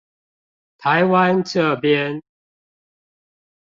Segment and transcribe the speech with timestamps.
[0.79, 2.23] 台灣這邊